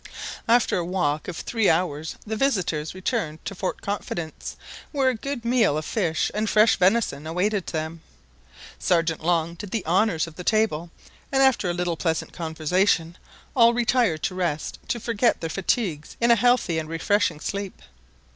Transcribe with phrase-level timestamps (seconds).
[0.47, 4.55] After a walk of three hours the visitors returned to Fort Confidence,
[4.91, 8.01] where a good meal of fish and fresh venison awaited them.
[8.79, 10.89] Sergeant Long did the honours of the table,
[11.31, 13.15] and after a little pleasant conversation,
[13.55, 17.79] all retired to rest to forget their fatigues in a healthy and refreshing sleep.